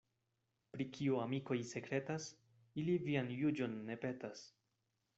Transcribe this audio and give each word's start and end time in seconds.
Pri 0.75 0.87
kio 0.95 1.19
amikoj 1.25 1.59
sekretas, 1.73 2.27
ili 2.85 2.99
vian 3.07 3.33
juĝon 3.45 3.81
ne 3.91 4.03
petas. 4.09 4.47